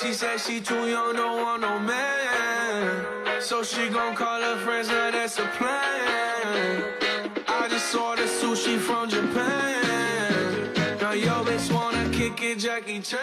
[0.00, 3.04] She said she too young, don't want no man.
[3.40, 6.82] So she gon' call her friends, now that's a plan.
[7.46, 10.72] I just ordered sushi from Japan.
[11.02, 13.18] Now yo bitch wanna kick it, Jackie Chan.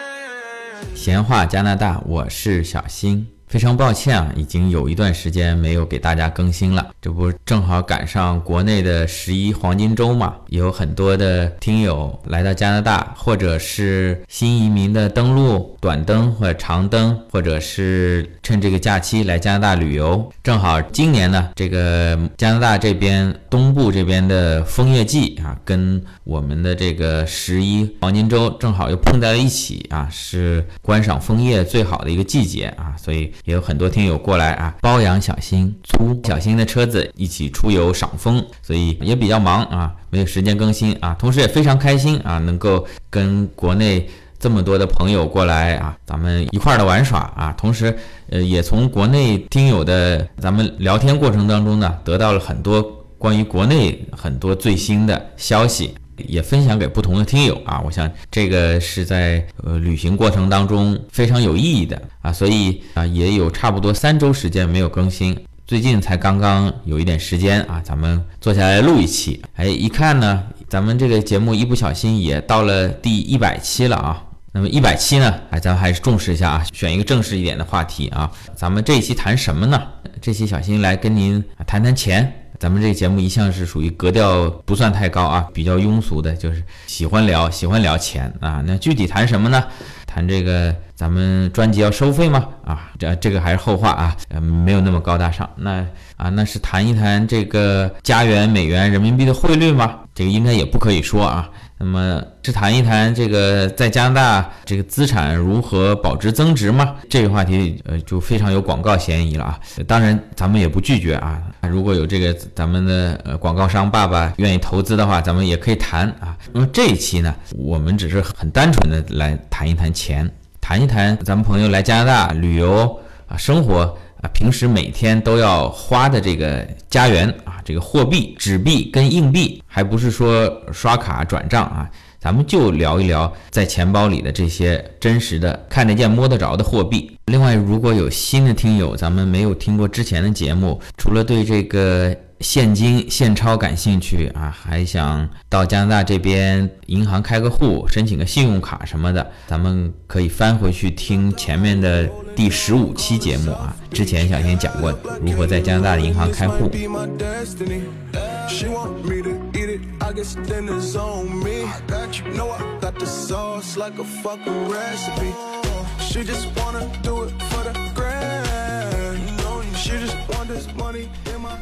[0.94, 3.26] 闲话加拿大，我是小新。
[3.48, 6.86] 非常抱歉啊，已经有一段时间没有给大家更新了。
[7.00, 10.34] 这不正好赶上国内的十一黄金周嘛？
[10.48, 20.30] 有很多的听友来到加拿大，或者是新移民的登陆，短登或者长登，或者是趁这个假期来加拿大旅游。
[20.42, 33.32] 正好今年呢，这个加拿大这边东部这边的枫叶季啊，跟我们的这个十一黄金周正好又碰在了一起啊，是观赏枫叶最好的一个季节啊，所以。
[33.44, 41.16] 也有很多听友过来啊，包养小新，租小新的车子一起出游赏枫，所以也比较忙啊，没有时间更新啊。
[41.18, 47.54] 同时也非常开心啊，能够跟国内这么多的朋友过来啊，咱们一块儿的玩耍啊。
[47.58, 47.96] 同时，
[48.30, 52.82] 呃，也从国内听友的咱们聊天过程当中呢，得到了很多
[53.18, 55.94] 关于国内很多最新的消息。
[56.26, 79.80] 也分享给不同的听友啊，我想这个是在呃旅行过程当中非常有意义的啊，所以啊也有差不多三周时间没有更新，最近才刚刚有一点时间啊，咱们坐下来录一期，哎，一看呢，咱们这个节目一不小心也到了第一百期了啊，那么一百期呢，哎，咱们还是重视一下啊，选一个正式一点的话题啊，咱们这一期谈什么呢？
[80.20, 82.32] 这期小新来跟您谈谈钱。
[82.58, 88.62] 咱们这个节目一向是属于格调不算太高啊，比较庸俗的，就是喜欢聊喜欢聊钱啊。
[88.66, 89.62] 那具体谈什么呢？
[90.06, 92.48] 谈这个咱们专辑要收费吗？
[92.64, 95.48] 啊，这这个还是后话啊，嗯，没有那么高大上。
[95.54, 95.86] 那
[96.16, 100.00] 啊，那是谈一谈这个加元、美元、人民币的汇率吗？
[100.12, 101.48] 这个应该也不可以说啊。
[101.80, 106.96] 那么是谈一谈这个在加拿大这个资产如何保值增值吗？
[107.08, 109.60] 这个话题呃就非常有广告嫌疑了啊！
[109.86, 116.36] 当然咱们也不拒绝啊，如果有这个咱们的呃广告商爸爸愿意投资的话，咱们也可以谈啊。
[116.52, 120.28] 那么这一期呢，我们只是很单纯的来谈一谈钱，
[120.60, 123.96] 谈一谈咱们朋友来加拿大旅游啊生活。
[124.22, 131.88] 啊，平时每天都要花的这个加元啊，这个货币、纸币跟硬币，还不是说刷卡转账啊，
[132.20, 137.16] 咱们就聊一聊在钱包里的这些真实的、看得见、摸得着的货币。
[137.26, 142.16] 另外，如果有新的听友，咱们没有听过之前的节目，除了对这个。
[142.40, 144.56] 现金现钞感兴趣啊？
[144.56, 149.28] 还想到加拿大这边银行开个户，申请个信用卡什么的？
[149.48, 153.74] 咱们可以翻回去听前面的第十五期节目啊。
[153.90, 156.70] 之前小新讲过如何在加拿大的银行开户。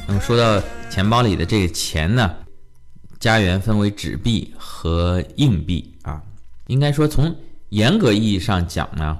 [0.09, 0.61] 那么说到
[0.91, 2.35] 钱包里的这个钱呢，
[3.21, 6.21] 家园分为纸币和硬币啊。
[6.67, 7.35] 应该说从
[7.69, 9.19] 严格意义上讲呢，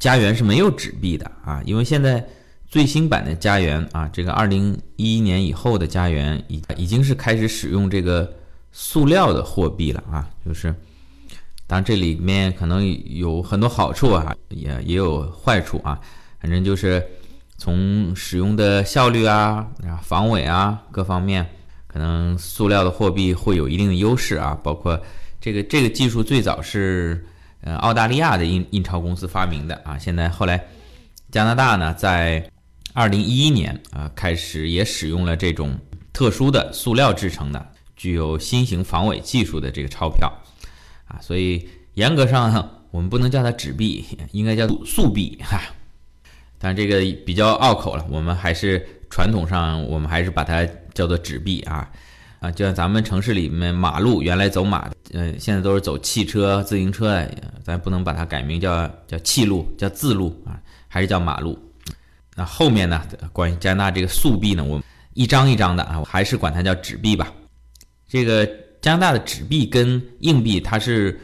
[0.00, 2.26] 家园是没有纸币的啊，因为现在
[2.66, 8.32] 最新版的家园啊，这个二零一一年以后的家园已已经是开始使用这个
[8.72, 10.28] 塑料的货币了啊。
[10.44, 10.74] 就是，
[11.68, 12.84] 当然这里面可能
[13.14, 16.00] 有很多好处啊，也也有坏处啊，
[16.40, 17.04] 反正就是。
[17.62, 19.68] 从使用的效率啊、
[20.02, 21.48] 防伪啊各方面，
[21.86, 24.58] 可能塑料的货币会有一定的优势啊。
[24.64, 25.00] 包括
[25.40, 27.24] 这个这个技术最早是
[27.60, 29.96] 呃澳大利亚的印印钞公司发明的啊。
[29.96, 30.60] 现在后来
[31.30, 32.50] 加拿大呢，在
[32.94, 35.78] 二零一一年啊开始也使用了这种
[36.12, 37.64] 特殊的塑料制成的、
[37.94, 40.28] 具有新型防伪技术的这个钞票
[41.06, 41.14] 啊。
[41.20, 45.60] 所以严格上呢我们不能叫它纸币，应该叫速币哈。
[46.64, 50.64] 但这个比较拗口了，我们还是传统上，我们还是把它
[50.94, 51.90] 叫做纸币啊，
[52.38, 57.20] 啊，就像咱们城市里面马路原来走马，呃，现在都是走汽车、自行车，
[57.64, 60.54] 咱不能把它改名叫叫汽路，叫自路啊，
[60.86, 61.58] 还是叫马路。
[62.36, 63.02] 那后面呢，
[63.32, 64.84] 关于加拿大这个速币呢，我们
[65.14, 67.32] 一张一张的啊，我还是管它叫纸币吧。
[68.08, 68.48] 这个
[68.80, 71.20] 加拿大的纸币跟硬币，它是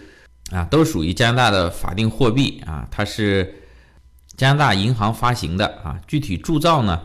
[0.51, 3.55] 啊，都属于加拿大的法定货币啊，它是。
[4.38, 7.02] 加拿大银行发行的啊，具体铸造呢，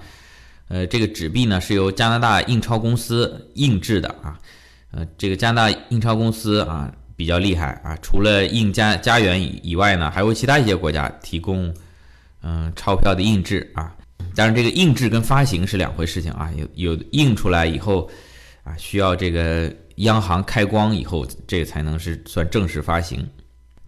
[0.68, 4.39] 呃，这个纸币呢是由加拿大印钞公司印制的啊，
[4.91, 11.74] 呃，这个加拿大印钞公司啊比较厉害啊，除了印加加元以以外呢，还为其他一些国家提供
[12.44, 13.91] 嗯钞票的印制啊，
[14.35, 18.07] 当然这个印制跟发行是两回事情啊，有有印出来以后
[18.63, 23.27] 啊，需要这个央行开光以后，这个才能是算正式发行。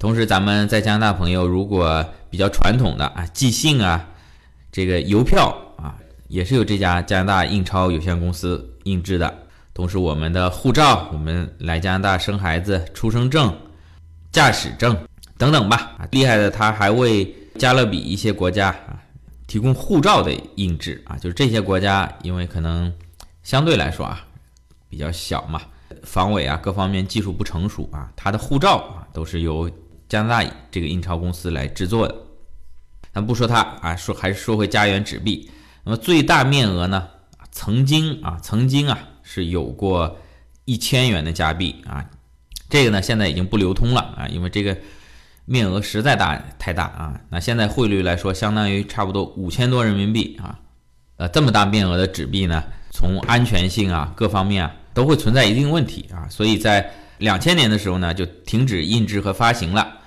[0.05, 4.07] 同时，咱们在加拿大朋友如果比较传统的啊，寄信啊，
[4.71, 5.97] 这个邮票啊，
[6.27, 9.35] 也是由这家加拿大印钞有限公司印制的。
[9.73, 13.51] 同时，我们的护照、我们来加拿大生孩子出生证、
[14.31, 14.95] 驾驶证
[15.39, 19.01] 等等吧，啊，厉害的，他还为加勒比一些国家啊
[19.47, 22.93] 提供护照的印制啊，就是这些国家因为可能
[23.41, 24.23] 相对来说啊
[24.87, 25.59] 比较小嘛，
[26.03, 29.67] 防伪啊各方面技术不成熟啊，他的护照啊都是由
[30.09, 32.15] 加拿大这个印钞公司来制作的。
[33.13, 35.49] 咱不说它啊，说还是说回家园纸币，
[35.83, 37.07] 那么最大面额呢，
[37.51, 38.97] 曾经啊，曾经啊。
[39.27, 40.19] 是有过
[40.65, 42.05] 一千元的加币啊，
[42.69, 44.77] 这个呢现在已经不流通了啊，因为这个
[45.45, 47.19] 面额实在大太大啊。
[47.29, 50.59] 那现在汇率来说，相当于差不多五千多人民币啊。
[51.17, 56.87] 呃，这么大面额的纸币呢，从安全性啊各方面啊都会存在一定问题啊，所以在
[57.17, 59.97] 两千年的时候呢就停止印制和发行了。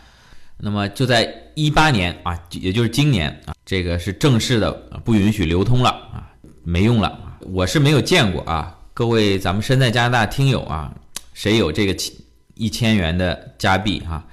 [0.56, 4.72] 那么就在一八年啊，也就是今年啊，这个是正式的
[5.04, 6.26] 不允许流通了啊，
[6.64, 7.38] 没用了。
[7.40, 8.76] 我是没有见过啊。
[8.92, 10.92] 各位，咱们身在加拿大听友啊，
[11.32, 11.96] 谁有这个
[12.54, 14.24] 一千元的加币啊？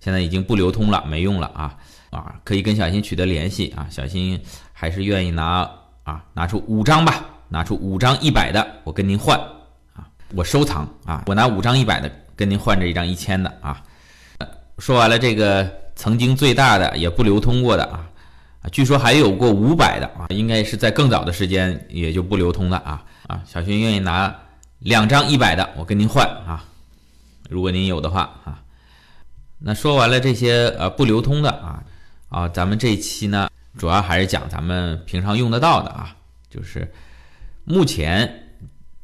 [0.00, 1.76] 现在已经不流通了，没用了啊
[2.10, 2.34] 啊！
[2.42, 4.40] 可以跟小新取得联系啊，小新
[4.72, 5.70] 还是愿意拿
[6.02, 9.40] 啊，拿出五张吧，拿出五张一百的，我跟您换，
[10.34, 13.82] 我收藏啊，我拿五张一百的跟您换这一张一千的啊。
[14.78, 18.06] 说完了这个曾经最大的也不流通过的啊，
[18.70, 23.02] 据说还有过五百的啊，应该是在更早的时间也就不流通了啊。
[23.26, 24.34] 啊，小徐愿意拿
[24.78, 26.64] 两张一百的，我跟您换啊。
[27.48, 28.62] 如果您有的话啊，
[29.58, 31.82] 那说完了这些呃不流通的啊
[32.28, 36.14] 啊，咱们这一期呢，主要还是讲咱们平常用得到的啊，
[36.48, 36.90] 就是
[37.64, 38.47] 目前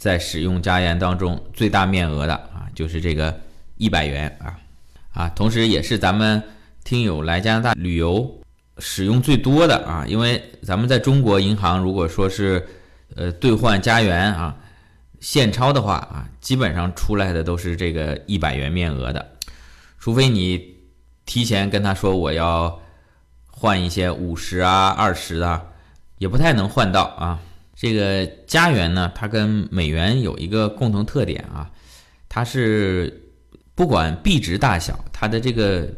[0.05, 3.35] 在使用家园当中最大面额的啊，就是这个
[3.79, 4.59] 一百元啊
[5.15, 6.43] 啊，同时也是咱们
[6.85, 8.31] 听友来加拿大旅游
[8.77, 12.67] 使用最多的啊，因为咱们在中国银行如果说是。
[13.17, 14.57] 呃，兑换加元啊，
[15.21, 19.25] 现钞的话啊，基本上出来的都是这个一百元面额的，
[20.01, 20.75] 除非你
[21.25, 22.81] 提前跟他说我要
[23.47, 25.67] 换一些五十啊、二十的，
[26.19, 27.39] 也不太能换到啊。
[27.75, 31.71] 这个加元呢，它跟美元有一个共同特点啊，
[32.29, 33.23] 它是
[33.75, 35.89] 不管币值大小，它的这个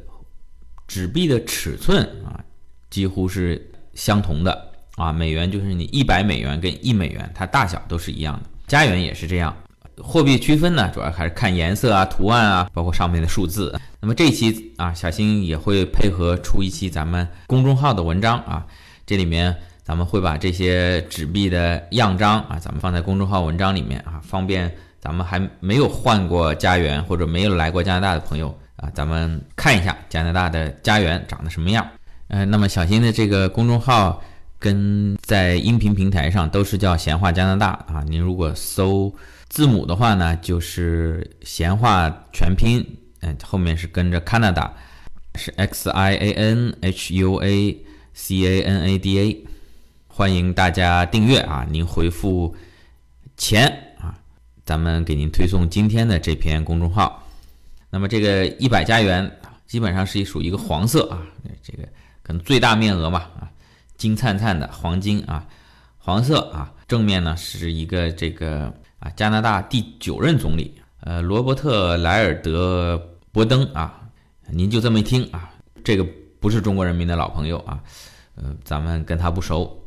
[0.88, 2.42] 纸币的尺寸啊，
[2.90, 4.72] 几乎是相同的。
[4.96, 8.48] 啊，美元就是你一百美元跟一美元，它大小都是一样的。
[8.66, 9.54] 加元也是这样，
[9.98, 13.78] 货币区分呢，主要还是看颜色啊、图案啊，包括上面的数字。
[14.00, 18.66] 那么这一期啊，小新也会配合出一期咱们公众号的文章啊，
[19.04, 19.54] 这里面
[19.86, 24.68] 咱们会把这些纸币的样章啊，咱们放在公众号文章里面啊，方便
[24.98, 31.86] 咱们还没有换过加元或者没有来过加拿大的朋友啊，咱们看一下加拿大的加元长得什么样。
[32.26, 34.20] 嗯，那么小新的这个公众号。
[34.58, 39.14] 跟在音频平台上都是叫闲话加拿大啊，您如果搜
[39.50, 42.82] 字母的话呢，就是闲话全拼，
[43.20, 44.70] 嗯，后面是跟着 Canada，
[45.34, 47.76] 是 X I A N H U A
[48.14, 49.46] C A N A D A，
[50.16, 52.56] 欢迎大家订阅啊，您回复
[53.36, 53.68] 钱
[54.00, 54.16] 啊，
[54.64, 57.22] 咱们给您推送今天的这篇公众号。
[57.90, 59.30] 那么这个一百加元
[59.66, 61.20] 基本上是属于一个黄色啊，
[61.62, 61.82] 这个
[62.22, 63.50] 可能最大面额嘛啊。
[63.98, 65.46] 金灿灿的黄金啊，
[65.98, 72.98] 黄色啊，正面呢是一个这个啊加拿大第九任总理呃罗伯特莱尔德
[73.32, 74.00] 伯登啊，
[74.48, 75.50] 您就这么一听啊，
[75.84, 76.06] 这个
[76.40, 77.78] 不是中国人民的老朋友啊，
[78.36, 79.78] 呃咱们跟他不熟。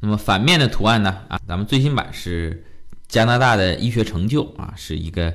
[0.00, 2.64] 那么反面的图案呢啊，咱们最新版是
[3.08, 5.32] 加拿大的医学成就啊，是一个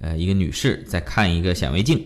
[0.00, 2.00] 呃一个女士在看一个显微镜。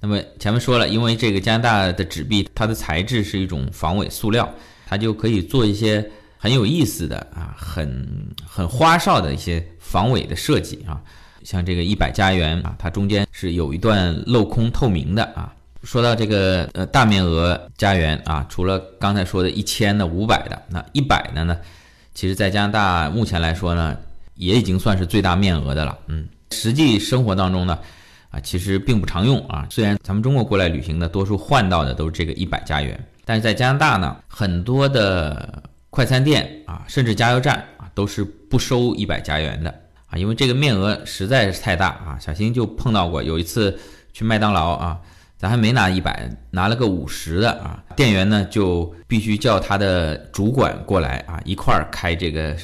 [0.00, 4.48] 那么前面说了，因为这个加拿大的纸币它的材质是一种防伪塑料。
[4.86, 6.04] 它就可以做一些
[6.36, 11.00] 很有意思的啊，很很花哨的一些防伪的设计啊，
[11.44, 15.54] 像这个一百加元啊，它中间是有一段镂空透明的啊。
[15.82, 21.56] 说到这个呃大面额加元啊，除了刚才说的一千的、五百的，那一百的呢，
[22.14, 23.96] 其实在加拿大目前来说呢，
[24.34, 25.98] 也已经算是最大面额的了。
[26.06, 27.78] 嗯，实际生活当中呢，
[28.30, 29.66] 啊，其实并不常用啊。
[29.70, 32.98] 虽然咱们中国过来旅行的多数换到的都是这个一百加元。
[33.24, 39.70] 但是在加拿大呢，很多的快餐店啊，甚至加油站啊，都是不收一百加元的
[40.08, 42.18] 啊，因为这个面额实在是太大啊。
[42.20, 43.78] 小新就碰到过，有一次
[44.12, 44.98] 去麦当劳啊，
[45.40, 52.54] 咱还没拿一百，拿了个五十的啊，店员呢就必须叫他的主管过来啊，一块儿开这个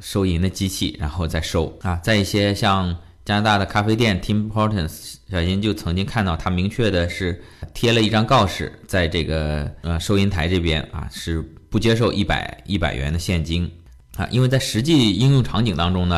[0.00, 1.98] 收银的机器，然后再收啊。
[2.02, 2.94] 在一些像。
[3.22, 7.40] 加拿大的咖啡店 Tim Hortons，小新就曾经看到他明确的是
[7.72, 13.70] 贴了一张告示，在这个呃收银台这边啊是不接受一百一百元的现金
[14.16, 16.16] 啊，因为在实际应用场景当中呢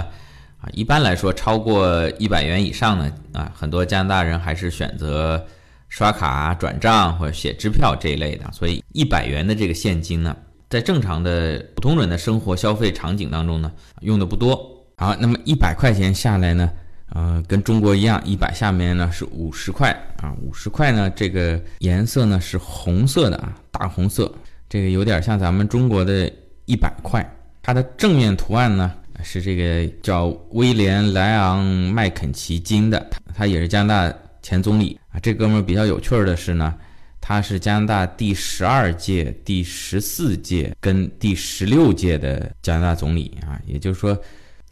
[0.60, 5.44] 啊，一般来说超过一百元以上呢啊，很多加拿大人还是选择
[5.92, 10.34] 刷卡转账或者写支票这一类的，所以一百元的这个现金呢，
[10.70, 13.70] 在正常的普通人的生活消费场景当中呢，
[14.00, 14.58] 用的不多。
[14.96, 16.70] 好，那么一百块钱下来呢？
[17.10, 19.90] 呃，跟中国一样，一百下面呢是五十块
[20.22, 24.32] 啊，五十块呢这个颜色呢是红色的啊，大红色，
[24.70, 26.32] 这个有点像咱们中国的
[26.64, 27.22] 一百块。
[27.62, 28.90] 它的正面图案呢
[29.22, 35.20] 是这个叫威廉莱昂麦肯齐金的，他也是加拿大前总理啊。
[35.22, 36.74] 这哥们儿比较有趣的是呢，
[37.20, 44.20] 他是加拿大第十二届、第十四届跟第十六届的加拿大总理啊，也就是说。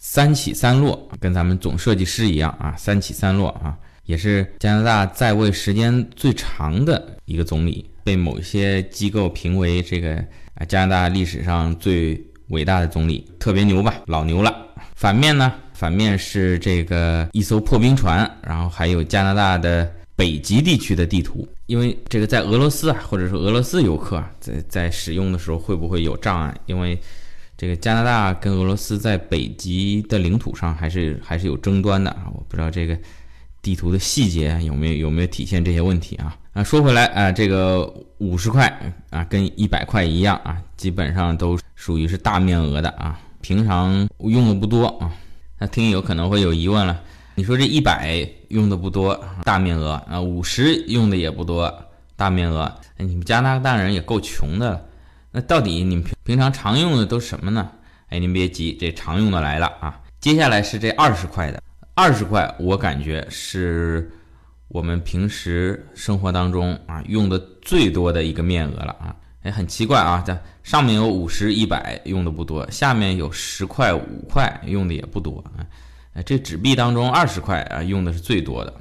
[0.03, 10.15] 三起三落，跟咱们总设计师一样啊，三起三落啊，也是加拿大在位时间最长的一个总理，被某些机构评为这个
[10.55, 12.19] 啊加拿大历史上最
[12.49, 14.57] 伟大的总理，特别牛吧，老牛了。
[14.95, 26.55] 反面呢，反面是这个一艘破冰船，然后还有加拿大的北极地区的地图，因为这个在俄罗斯啊，或者说俄罗斯游客啊，在在使用的时候会不会有障碍？
[26.67, 27.01] 因为
[27.57, 32.95] 这个加拿大跟俄罗斯在北极的领土上还是还是有争端的啊，我不知道这个
[33.63, 45.11] 地图的细节有没有有没有体现这些问题啊啊，说回来啊，这个五十块啊跟一百块一样啊，基本上都属于是大面额的啊，平常用的不多啊。
[45.59, 47.01] 那听友可能会有疑问了，
[47.35, 51.73] 你说这一百用的不多，大面额啊，五十用的也不多，
[52.17, 54.87] 大面额，你们加拿大人也够穷的。
[55.33, 57.71] 那到底你们平平常常用的都什么呢？
[58.09, 60.01] 哎，您别急，这常用的来了啊！
[60.21, 61.63] 接下来是这二十块的，
[61.95, 64.11] 二十块我感觉是
[64.67, 69.15] 我们平时生活当中啊用的最多的一个面额了啊！
[69.43, 75.65] 哎，很奇怪啊，这上面有五十、一百用的不多，下面有十块、五块用的也不多啊！
[76.15, 78.75] 哎，这纸币当中二十块啊用的是最多的，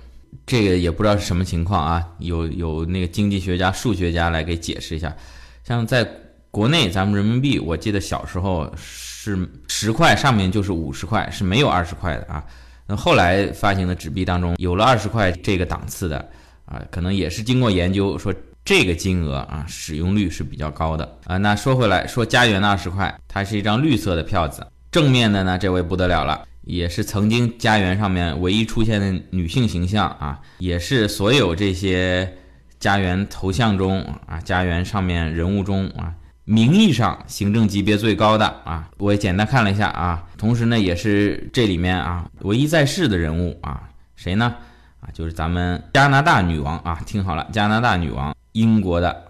[0.45, 2.07] 这个也不知道是什么情况啊？
[2.19, 5.15] 有有那个经济学家、数学家来给解释一下，
[5.63, 6.09] 像在。
[6.51, 12.43] 国内咱们人民币，我记得小时候是十块上面就是五十块，是没有二十块的啊。
[12.88, 16.17] 那后来发行的纸币当中有了二十块这个档次的
[16.65, 18.33] 啊，可能也是经过研究说
[18.65, 21.38] 这个金额啊使用率是比较高的啊。
[21.38, 32.31] 那说回来，说家园的二十块，它是一张绿色的票子，正面的呢这位不得了了，也是曾经家园上面唯一出现的女性形象啊，也是所有这些
[32.79, 36.13] 家园头像中啊，家园上面人物中啊。
[36.45, 44.55] 名义上行政级别最高的啊，我也简单看了一下啊，同时呢，也是这里面啊唯一在世的人物啊，谁呢？
[44.99, 49.23] 啊，就是咱们加拿大女王啊，听好了，加拿大女王，英国的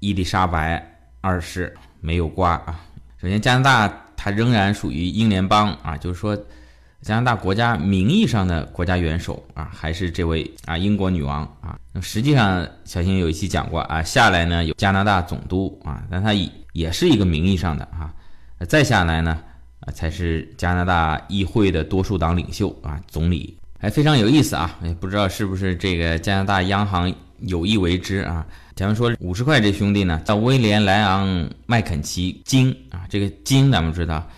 [0.00, 0.82] 伊丽莎白
[1.20, 2.80] 二世没有瓜啊。
[3.20, 6.38] 首先，加拿大它仍然属于英联邦啊，就是说
[7.06, 11.78] 加拿大国家名义上的国家元首啊，还是这位啊英国女王啊。
[11.92, 18.12] 那实际上，小新有一期讲过啊，下来呢有加拿大总督啊，但他以也是一个名义上的啊，
[18.68, 19.38] 再下来呢，
[19.78, 28.44] 啊才是加拿大议会的多数党领袖啊，总理还非常有意思啊，也不知道是不是这个加拿大央行有意为之啊。
[28.74, 34.28] 咱们说五十块这兄弟呢，叫威廉莱昂麦肯齐金啊，这个金咱们知道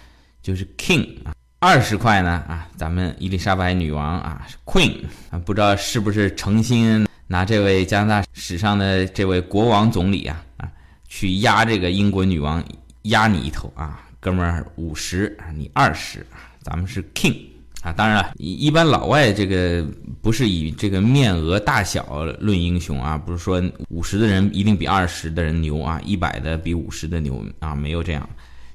[0.42, 4.94] 就是 king 啊，二十块呢啊，咱们伊丽莎白女王啊 queen
[5.28, 10.70] 啊，不知道是不是诚心拿这位加拿大史上的这位国王总理啊啊。
[11.08, 12.62] 去压这个英国女王，
[13.02, 16.24] 压你一头啊，哥们儿五十，你二十，
[16.62, 17.36] 咱们是 king
[17.82, 17.92] 啊。
[17.92, 19.84] 当然了，一般老外这个
[20.22, 28.28] 不是以这个面额大小论英雄啊，不是说五十的人一定比二十的人牛啊，一百的比五十的牛啊，没有这样。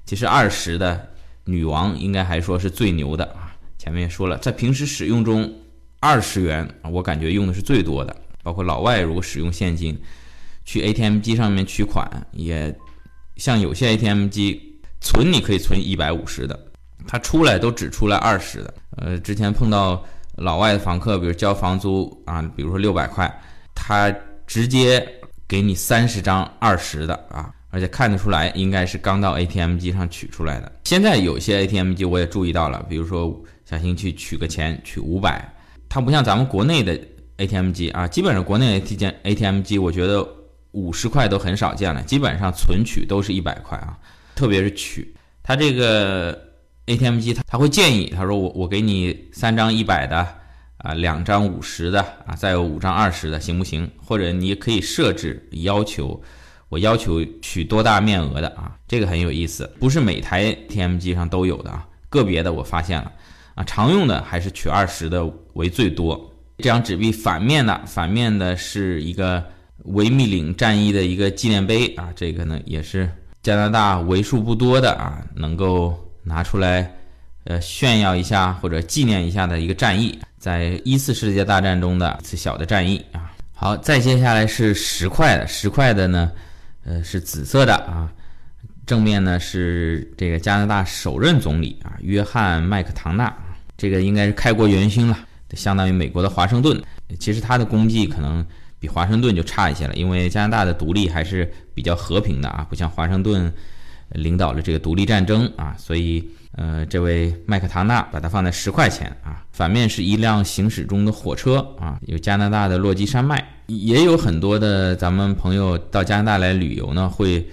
[0.05, 1.07] 其实二十的
[1.45, 3.55] 女王应该还说是最牛的啊。
[3.77, 5.51] 前面也说了，在平时使用中，
[5.99, 9.97] 二十元我感觉用的是最多的，包括老外如果使用现金。
[10.65, 12.73] 去 ATM 机上面取款，也
[13.35, 16.57] 像有些 ATM 机存你可以存一百五十的，
[17.05, 18.73] 它出来都只出来二十的。
[18.95, 20.01] 呃，之前碰到
[20.37, 23.29] 老外的房客，比如交房租啊，比如说六百块，
[23.75, 24.09] 他
[24.47, 25.05] 直接
[25.49, 30.71] 给你三十张二十的啊，而且看得出来应该是刚到 ATM 机上取出来的。
[30.83, 35.43] 现在有些 ATM 机我也注意到了，比如说小新去取个钱取五百，
[35.89, 36.97] 它不像咱们国内的
[37.37, 40.25] ATM 机啊，基本上国内 ATM ATM 机我觉得。
[40.73, 43.95] 五十块都很少见了，基本上存取都是一百块啊，
[44.33, 45.13] 特别是取，
[45.43, 46.35] 他这个
[46.87, 50.27] ATM 机他他会建议，他说我我给你三张一百的
[50.77, 53.87] 啊，两张五十的啊，再有五张二十的，行不行？
[54.03, 56.19] 或者你可以设置要求，
[56.73, 58.75] 我要求取多大面额的啊？
[58.87, 63.11] 这个很有意思，不是每台 T M 机上都有的啊，个别的我发现了
[63.53, 66.19] 啊，常用的还是取二十的为最多。
[66.57, 69.43] 这张纸币反面的，反面的是一个
[69.83, 73.07] 维密岭战役的一个纪念碑啊，这个呢也是
[73.43, 76.91] 加拿大为数不多的啊，能够拿出来。
[77.43, 83.31] 呃，炫耀一下或者纪念一下的一个战役，在一次世界大战中的一次小的战役啊。
[83.53, 86.31] 好，再接下来是十块的，十块的呢，
[86.85, 88.11] 呃，是紫色的啊。
[88.85, 93.33] 正面呢是这个加拿大首任总理啊，约翰麦克唐纳，
[93.77, 95.17] 这个应该是开国元勋了，
[95.53, 96.81] 相当于美国的华盛顿。
[97.19, 98.45] 其实他的功绩可能
[98.79, 103.51] 比华盛顿就差一些了，因为加拿大的独立还是比较和平的啊，不像华盛顿
[104.09, 106.29] 领导了这个独立战争啊，所以。
[106.55, 117.43] 呃，这位麦克唐纳把它放在十块钱啊，反面是一辆行驶中的火车啊，有加拿大的落基山脉，也有很多的咱们朋友到加拿大来旅游呢，会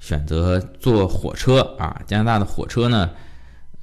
[0.00, 2.00] 选择坐火车啊。
[2.06, 3.10] 加拿大的火车呢，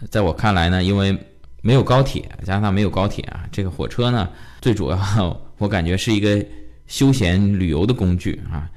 [0.10, 1.16] 在我看来呢，因为
[1.62, 4.28] 没有高铁，加拿大没有高铁啊，这个火车呢，
[4.60, 6.44] 最主要我感觉是一个
[6.88, 8.68] 休闲旅游的工具啊。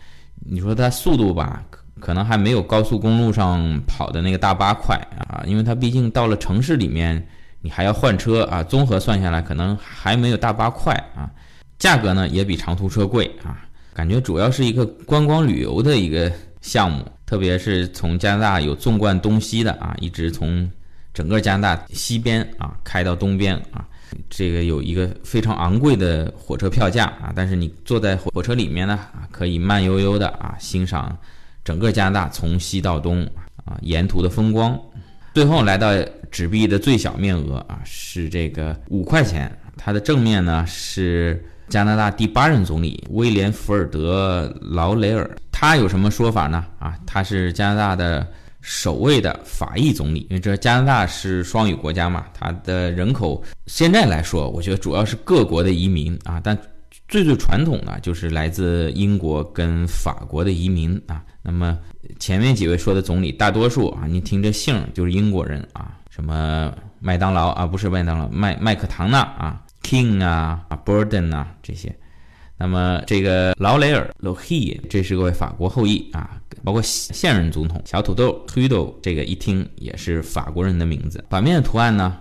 [0.48, 1.64] 你说它速度吧？
[2.00, 7.26] 可能还没有高速公路上跑的那个大巴快啊，因为它毕竟到了城市里面，
[7.62, 11.30] 你还要换车啊，综合算下来可能还没有大巴快啊。
[11.78, 20.70] 价格呢也比长途车贵啊，感觉主要是一个观光旅游的一个项目，特别是从加拿大有纵贯东西的啊，一直从
[21.12, 23.84] 整个加拿大西边啊开到东边啊，
[24.28, 31.16] 这个有一个非常昂贵的火车票价啊，但是你坐在火车里面呢啊，可以慢悠悠的啊欣赏。
[31.66, 33.24] 整个加拿大从西到东
[33.64, 34.80] 啊，沿途的风光，
[35.34, 35.90] 最后来到
[36.30, 39.50] 纸币的最小面额啊，是这个五块钱。
[39.76, 45.28] 它的正面呢是加拿大第八任总理威廉·福尔德·劳雷尔。
[45.50, 46.64] 他有什么说法呢？
[46.78, 48.24] 啊，他是加拿大的
[48.60, 50.20] 首位的法裔总理。
[50.30, 56.56] 因为这加拿大是双语国家嘛，它的人口现在来说，我觉得主要是各国的移民啊，但
[57.08, 61.24] 最最传统的就是来自英国跟法国的移民啊。
[61.42, 61.78] 那么
[62.18, 71.94] 前面几位说的总理，大多数啊，你听这姓就是英国人啊，什么麦当劳啊，不是麦当劳，麦麦克唐纳啊，King 啊，啊，Burden 啊这些。
[72.58, 81.24] 那么这个劳雷尔 l o h e 这是位法国后裔啊，包括现任总统小土豆 Trudeau，这个一听也是法国人的名字。
[81.28, 82.18] 反面的图案呢？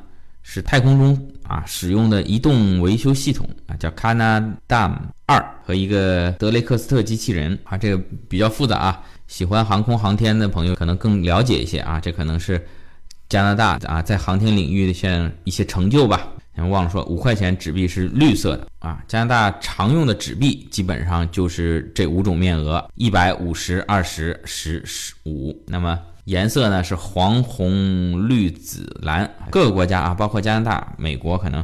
[0.48, 9.04] 是太空中啊使用的移动维修系统啊，叫 Canadam 二和一个德雷克斯特机器人啊，这个比较复杂啊。
[9.28, 12.64] 喜欢航空航天的朋友可能更了解一些啊，这可能是
[13.30, 16.28] 加拿大啊在航天领域的像一些成就吧。
[16.70, 19.04] 忘了说，五块钱纸币是绿色的啊。
[19.08, 25.56] 加拿大常用的纸币基本上就是这五种面额：一百、五十、二十、十、十五。
[25.68, 26.00] 那么。
[26.26, 31.64] 颜色呢是黄、红、绿、紫、蓝，各个国家啊，包括加拿大、美国，可能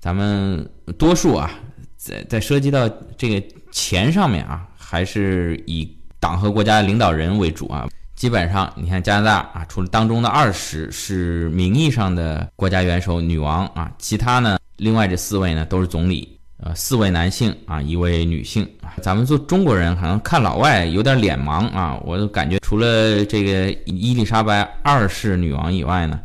[0.00, 0.68] 咱们
[0.98, 1.50] 多数啊，
[1.96, 7.86] 在在涉及到这个钱上面啊，还是以党和国家领导人为主啊。
[8.16, 16.37] 基本上，你看加拿大啊，除了当中的二十是名义上的国家元首女王啊，其他呢，另外这四位呢都是总理。
[16.60, 18.90] 呃，四位男性啊，一位女性啊。
[19.00, 21.96] 咱们做中国人，好像看老外有点脸盲啊。
[22.04, 26.18] 我感觉除了这个伊丽莎白二世女王以外呢，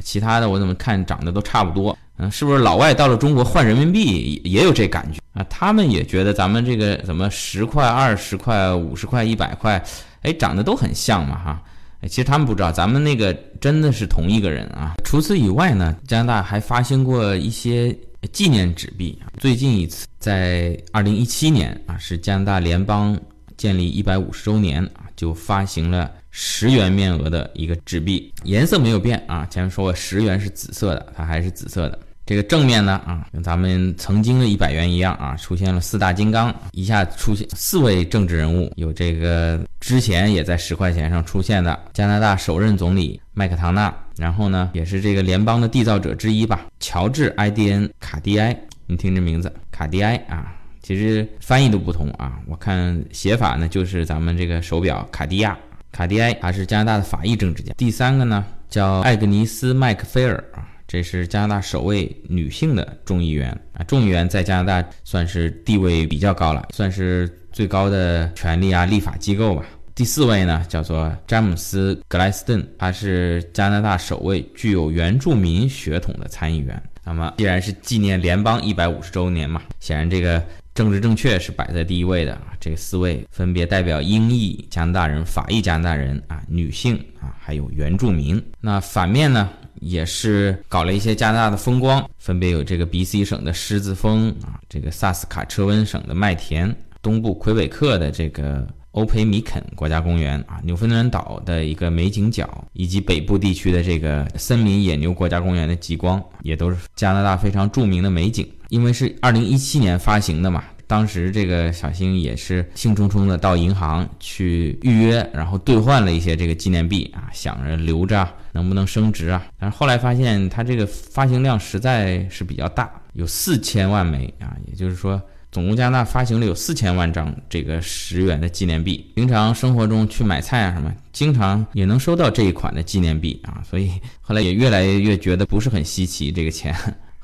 [0.00, 1.96] 其他的我怎么看长得都差不多。
[2.16, 5.44] 嗯，是不是老外到了中国换人民币也有这感觉啊？
[5.50, 9.84] 他们也觉得咱们这个怎么十块、二十块、五十块、一百块，
[10.22, 11.62] 哎，长得都很像嘛哈。
[12.08, 14.94] 其实他们不知道，咱们那个真的是同一个人啊。
[15.04, 17.94] 除此以外呢，加拿大还发行过一些。
[18.32, 23.18] 纪念纸币最近一次在二零一七年啊，是加拿大联邦
[23.56, 29.46] 建立一百五十周年啊，就发行了十元面额的一个纸币，颜色没有变啊。
[29.46, 31.98] 前面说过十元是紫色的，它还是紫色的。
[32.26, 43.94] 这个正面呢啊，跟咱们曾经的一百元一样啊，出现了四大金刚，一下出现四位政治人物，有这个之前也在十块钱上出现的加拿大首任总理麦克唐纳。
[44.16, 48.56] 然后呢，也是这个联邦的缔造者之一吧，乔治·埃迪恩·卡迪埃。
[48.86, 52.38] 你听这名字，卡迪埃啊，其实翻译都不同啊。
[52.46, 55.58] 我看写法呢，就是咱们这个手表卡地亚。
[55.90, 57.72] 卡迪埃，还是加拿大的法裔政治家。
[57.76, 60.62] 第三个呢，叫艾格尼斯·麦克菲尔啊，
[60.94, 63.82] 这是加拿大首位女性的众议员啊。
[63.82, 69.64] 众议员在加拿大算是地位比较高了，算是最高的权力啊，立法机构吧。
[69.92, 76.80] 第四位呢，叫做詹姆斯·格莱斯顿，他是加拿大首位具有原住民血统的参议员。
[77.02, 80.40] 那么既然是纪念联邦一百五十周年嘛，显然这个
[80.74, 82.54] 政治正确是摆在第一位的啊。
[82.60, 88.40] 这四位分别代表英裔加拿大人、法裔加拿大人啊、女性啊，还有原住民。
[88.60, 89.50] 那反面呢，
[89.84, 98.66] 也是搞了一些加拿大的风光，分别有这个 B.C 省的狮子峰啊，这个萨斯卡车温省的麦田，东部魁北克的这个。
[98.94, 108.48] 欧培米肯国家公园啊，纽芬兰岛的一个美景角，以及北部地区的这个森林野牛国家公园的极光，也都是加拿大非常著名的美景。
[108.68, 119.46] 因为是二零一七年发行的嘛，当时这个小星也是兴冲冲的到银行去预约，然后兑换了一些这个纪念币啊，想着留着能不能升值啊。
[119.58, 125.20] 但是后来发现它这个发行量实在是比较大，有四千万枚啊，也就是说。
[125.52, 133.88] 总共加拿大发行了有四千万张这个十元的纪念币，平常生活中去买菜啊什么，经常也能收到这一款的纪念币啊，所以
[134.20, 136.74] 后来也越来越觉得不是很稀奇，这个钱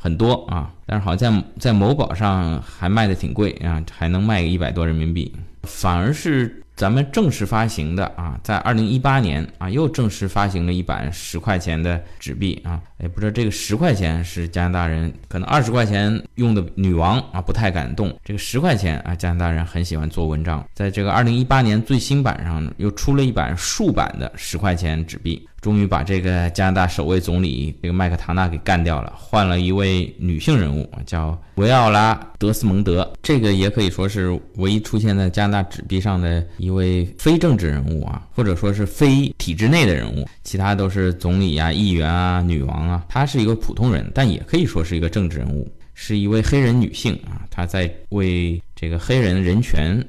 [0.03, 5.31] 很多啊，但是好像在在某宝上还卖的挺贵啊，还能卖个一百多人民币，
[5.65, 6.57] 反而是。
[6.77, 12.81] 咱们正式发行的啊，在二零一八年啊，又正式发行了一版十块钱的纸币啊。
[12.99, 18.19] 也不知道这个十块钱是加拿大人可能二十块钱用的女王啊，不太敢动。
[18.25, 20.67] 这个十块钱啊，加拿大人很喜欢做文章。
[20.73, 25.47] 在这个二零一八年最新版上又出了一版竖版的十块钱纸币。
[25.61, 33.11] 终于把这个加拿大首位总理这个麦克唐纳给干掉了，换了一位女性人物，叫维奥拉·德斯蒙德。
[33.23, 43.05] 这个也可以说是唯一出现在加拿大纸币上的一位非政治人物啊，或者说是非体制内的人物，其他都是总理啊、议员啊、女王啊。
[43.09, 50.03] 她是一个普通人，但也可以说是一个政治人物，是一位黑人女性啊，她在为这个黑人人权。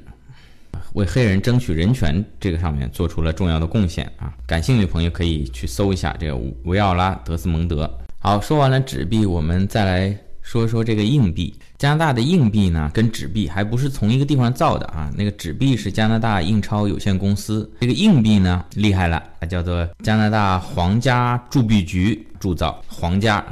[0.94, 4.32] 为黑人争取人权这个上面做出了重要的贡献啊！
[4.46, 7.90] 感兴趣的朋友可以去搜一下这个维奥拉·德斯蒙德。
[8.18, 11.54] 好，说完了纸币，我们再来说说这个硬币。
[11.78, 15.10] 加拿大的硬币呢，跟纸币还不是从一个地方造的啊。
[15.16, 22.80] 那个纸币是加拿大印钞有限公司，这个硬币呢厉害了，它叫做加拿大皇家铸币局铸造。
[22.86, 23.44] 皇家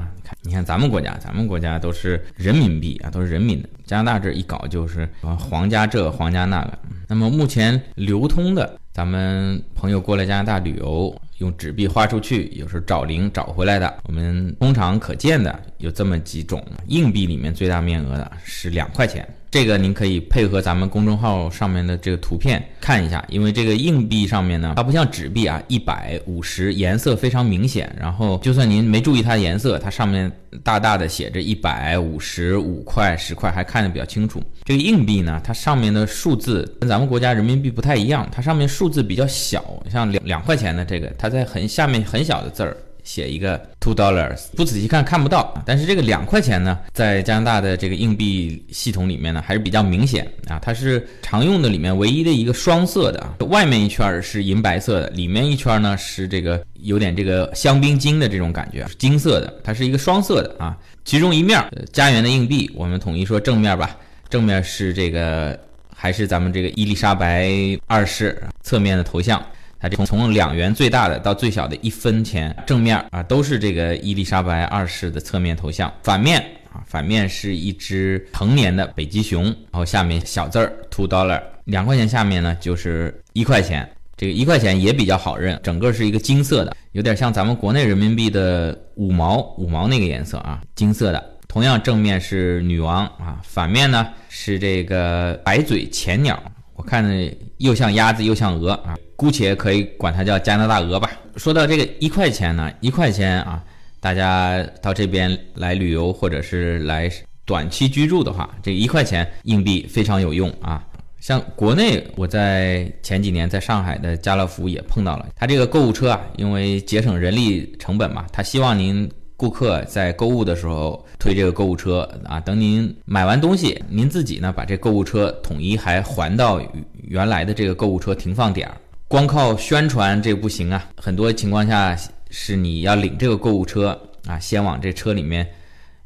[0.42, 3.68] 你看，咱们国家，咱们国家都是人民币啊，都是人民的。
[3.84, 6.78] 加拿大这一搞就是啊，皇家这，皇家那个。
[7.08, 19.28] 那么目前流通的，咱们朋友过来加拿大旅游，用纸币花出去，有时候找零找回来的，我们通常可见的有这么几种硬币，里面最大面额的是两块钱。
[19.50, 30.30] 这个您可以配合咱们公众号上面的这个图片看一下，因为这个硬币上面呢，它不像纸币啊，一百五十颜色非常明显，然后就算您没注意它的颜色，它上面
[30.62, 34.40] 大大的写着一百五十五块、十块，还看得比较清楚。
[34.62, 42.76] 这个硬币呢，它上面的数字跟咱们国家人民币不太一样，它上面数字比较小，像两两块钱的这个，它在很下面很小的字儿。
[43.04, 50.58] 写一个 two dollars，不仔细看看不到，但是这个两块钱呢，在加拿大的这个硬币系统里面呢，还是比较明显啊。
[50.60, 60.76] 它是常用的里面唯一的一个双色的，外面一圈是银白色的，里面一圈呢是这个有点这个香槟金的这种感觉，金色的，它是一个双色的啊。
[61.04, 63.96] 其中一面家园的硬币，我们统一说正面吧，
[64.28, 65.58] 正面是这个
[65.94, 67.50] 还是咱们这个伊丽莎白
[67.86, 69.42] 二世侧面的头像。
[69.80, 76.38] 它这从从两元最大的到最小的一分钱，正面啊都是这个伊丽莎白二世的侧面头像，反面
[76.70, 96.38] 啊反面是一只成年的北极熊，然后下面小字儿 two dollar，两块钱下面呢就是一块钱，这个一块钱也比较好认，整个是一个金色的，有点像咱们国内人民币的五毛五毛那个颜色啊，金色的，同样正面是女王啊，反面呢是这个白嘴前鸟。
[96.80, 101.10] 我看着又像鸭子又像鹅啊，姑且可以管它叫加拿大鹅吧。
[101.36, 103.62] 说到这个一块钱呢，一块钱啊，
[104.00, 107.12] 大家到这边来旅游或者是来
[107.44, 110.82] 短期居住的话，这一块钱硬币非常有用啊。
[111.18, 119.06] 像国内，我在前几年在上海的家乐福也碰到了，他这个购物车啊，因为节省人力成本嘛，他希望您。
[119.40, 126.60] 顾客在购物的时候推这个购物车啊，等您买完东西，您自己呢把这购物车统一还还到
[127.04, 128.76] 原来的这个购物车停放点儿。
[129.08, 131.96] 光靠宣传这不行啊，很多情况下
[132.28, 135.48] 是你要领这个购物车啊，先往这车里面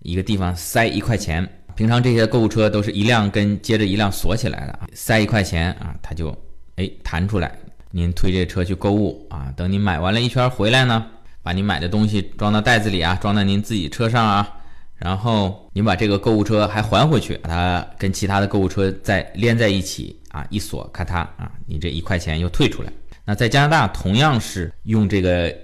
[0.03, 1.44] 一个地方塞一块钱。
[1.75, 6.33] 平常这些购物车都是一辆跟接着一辆锁起来的啊，塞一块钱啊，它就
[6.77, 7.51] 哎弹出来，
[7.90, 11.05] 您推这车去购物啊，等你买完了一圈回来呢。
[11.44, 14.48] 把你买的东西装到袋子里啊，装到您自己车上啊，
[14.96, 22.90] 然后您把这个购物车还还回去，把它跟其他的购物车再连在一起啊，一锁，咔嚓啊，你这一块钱又退出来。
[23.26, 25.54] 那在加拿大同样是用这个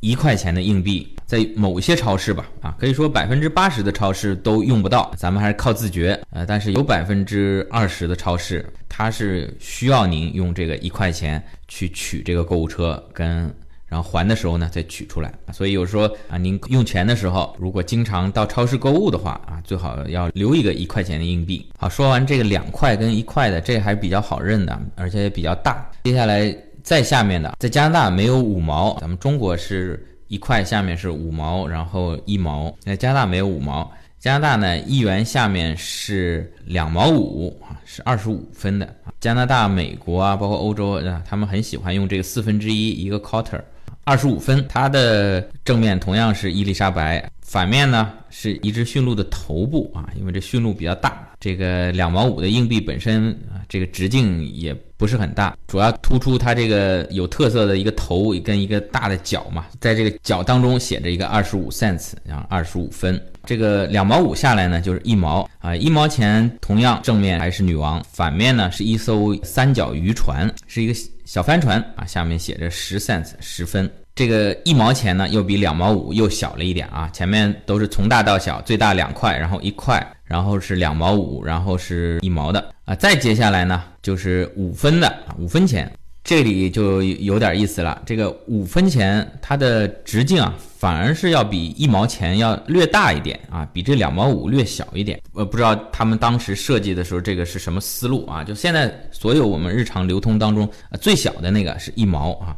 [0.00, 6.20] 一块钱的硬币，在某些超市吧，啊，可以说百分之八十的超市都用不到，咱们还是靠自觉。
[6.30, 13.54] 呃，但是有百分之二十的超市，它是需要您用这个一块钱去取这个购物车跟。
[13.88, 15.32] 然后还的时候呢，再取出来。
[15.52, 21.66] 所以有时候啊，您用钱的时候，如果经常到超市购物的话啊，最好要留一个一块钱的硬币。
[21.78, 25.90] 好，说完这个两块跟一块的，这还比较好认的，而且也比较大。
[26.04, 32.74] 接下来再下面的，在加拿大没有五毛，咱们中国是一块，下面是五毛，然后一毛。
[32.84, 38.94] 那加拿大没有五毛，加拿大呢一元下面是两毛五啊，是二十五分的。
[39.18, 43.60] 加拿大、美国啊，包括欧洲啊，他们很喜欢用这个四分之一一个 quarter。
[44.08, 51.28] 二十五分，它的正面同样是伊丽莎白，反面呢是一只驯鹿的头部啊，因为这驯鹿比较大。
[51.38, 63.18] 这个两毛五的硬币本身啊，这个直径也不是很大，主要突出它这个有特色的一个头跟一个大的角嘛，在这个角当中写着一个二十五 cents，然后二十五分。
[63.46, 70.94] 这个两毛五下来呢，就是一毛啊，一毛钱同样正面还是女王，反面呢是一艘三角渔船，是一个。
[71.24, 73.90] 小帆船啊，下面写着十 cents 十分。
[74.14, 77.06] 这个一毛钱呢，又比两毛五又小了一点啊。
[77.12, 82.94] 前面都是从大到小，最大两块，然后一块，然后是两毛五，然后是一毛的啊。
[82.94, 85.90] 再接下来呢，就是五分的五分钱。
[86.24, 95.18] 这里就有点意思了，这个五分钱它的直径啊，反而是要比一毛钱要略大一点啊，比这两毛五略小一点。
[95.32, 98.44] 呃，不知道他们当时设计的时候这个是什么思路啊？
[98.44, 102.54] 就现在所有我们日常流通当中啊，最小的那个是一毛啊，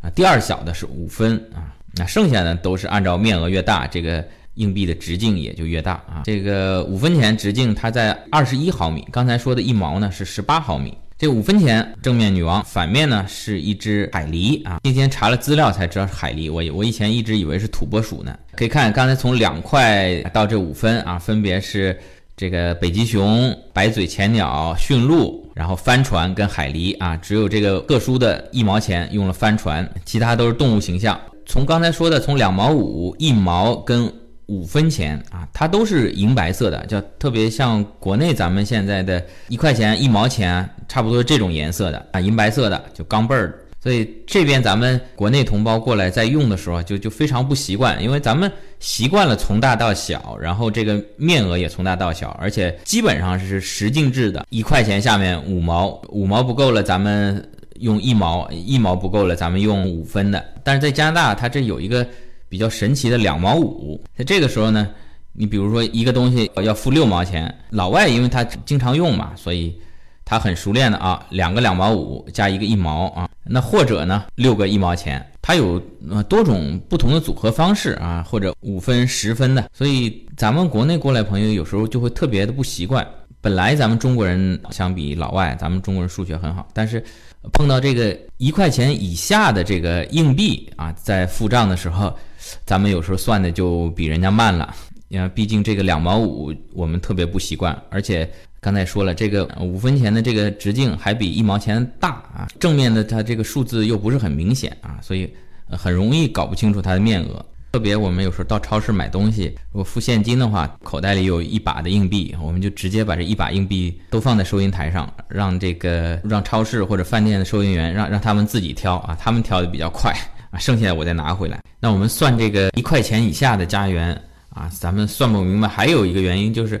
[0.00, 6.22] 啊，第二小的是五分啊，那剩下的都是按照面额越大，这个硬币的直径也就越大啊。
[6.24, 10.96] 这个五分钱直径它在二十一毫米，刚才说的一毛呢是十八毫米。
[11.18, 14.80] 这五分钱正面女王，反面呢是一只海狸啊。
[14.82, 18.36] 今天查了资料才知道是海狸，我我以前一直以为是土拨鼠呢。
[18.56, 21.96] 可以看刚才从两块到这五分啊，分别是
[22.36, 27.16] 这个北极熊、白嘴潜鸟、驯鹿，然后帆船跟海狸啊。
[27.16, 31.16] 只有这个特殊的一毛钱用了帆船，其他都是动物形象。
[31.46, 34.12] 从刚才说的，从两毛五、一毛跟。
[34.46, 43.58] 五分钱啊，它都是银白色的，叫特别像国内咱们现在的一块钱、一毛钱，差不多这种颜色的啊，银白色的就钢镚儿。
[43.80, 57.50] 所以这边咱们国内同胞过来在用的时候，就就非常不习惯，因为咱们习惯了从大到小，然后这个面额也从大到小，而且基本上是十进制的，一块钱下面五毛，五毛不够了，咱们
[57.80, 60.44] 用一毛，一毛不够了，咱们用五分的。
[60.62, 62.06] 但是在加拿大，它这有一个。
[62.52, 64.86] 比较神奇的两毛五，在这个时候呢，
[65.32, 69.74] 你比如说一个东西要付六毛钱，老外因为他经常用嘛，所以
[70.22, 83.02] 他很熟练的啊，两个两毛五加一个一毛啊，那或者呢六个一毛钱，它有呃多种不同的组合方式啊，或者五分十分的，所以咱们国内过来朋友有时候就会特别的不习惯。
[83.40, 87.02] 本来咱们中国人相比老外，咱们中国人数学很好，但是
[87.50, 92.14] 碰到这个一块钱以下的这个硬币啊，在付账的时候。
[92.64, 94.74] 咱们有时候算的就比人家慢了，
[95.08, 98.28] 因为毕竟这个两毛五我们特别不习惯，而且
[98.60, 105.32] 刚才说了，这个五分钱的这个直径还比一毛钱大啊，正面的它这个数字又不是很明显啊，所以
[105.68, 107.44] 很容易搞不清楚它的面额。
[107.72, 120.14] 特别我们有时候到超市买东西，如果付现金的话，口袋里有一把的硬币，我们就直接把这一把硬币都放在收银台上，让这个让超市或者饭店的收银员让让他们自己挑啊，他们挑的比较快。
[120.52, 121.60] 啊，剩下的我再拿回来。
[121.80, 124.12] 那我们算这个一块钱以下的加元
[124.50, 125.66] 啊，咱们算不明白。
[125.66, 126.80] 还有一个原因就是，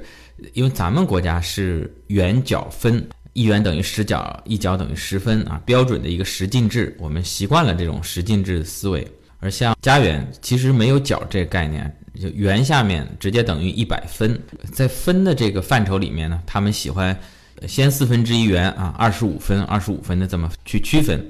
[0.52, 9.10] 因为咱们国家是元角分，一元等于十角，一角等于十分啊，标准的一个十进制，我们习惯了这种十进制思维。
[9.40, 14.38] 而像加元其实没有角这个概念，就元下面直接等于一百分。
[14.70, 17.18] 在分的这个范畴里面呢，他们喜欢
[17.66, 21.26] 先四分之一元啊，二十五分，二十五分的这么去区分。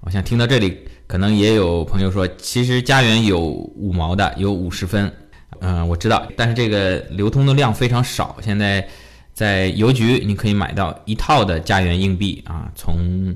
[0.00, 0.86] 我想听到这里。
[1.08, 5.10] 可能也有朋友说，其实家园有五毛的，有五十分，
[5.60, 8.36] 嗯，我知道，但是这个流通的量非常少。
[8.42, 8.86] 现在
[9.32, 13.34] 在邮局你可以买到一套的家园硬币啊，从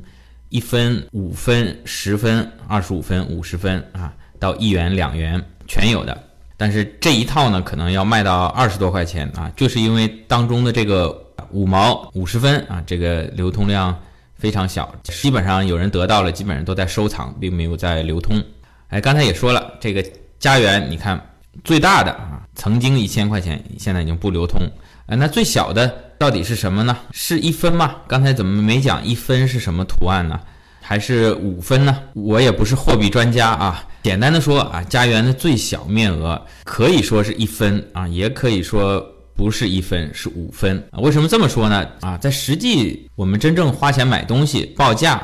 [0.50, 6.16] 一分、五分、十分、二十五分、五十分啊，到一元、两元全有的。
[6.58, 11.10] 但是这一套呢，可能要卖到二十多块钱啊，就是因为当中的这个
[11.52, 13.98] 五毛、五十分啊，这个流通量。
[14.42, 18.42] 非常小，基本上有人得到了，基本上都在收藏，并没有在流通。
[18.88, 20.04] 哎，刚才也说了，这个
[20.40, 21.24] 家园，你看
[21.62, 24.60] 最大的啊，曾经一千块钱，现在已经不流通。
[25.06, 25.86] 哎，那最小的
[26.18, 26.98] 到底是什么呢？
[27.12, 27.94] 是一分吗？
[28.08, 30.40] 刚才怎么没讲一分是什么图案呢？
[30.80, 31.96] 还是五分呢？
[32.12, 41.00] 我也不是货币专家啊，简单的说啊，家园的最小面额可以说是一分啊，也可以说不是一分，是五分啊。
[41.00, 41.86] 为什么这么说呢？
[42.00, 45.14] 啊，在实际我们真正花钱买东西报价